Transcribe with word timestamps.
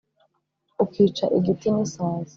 Ukica 0.83 1.25
igiti 1.37 1.67
n'isazi 1.73 2.29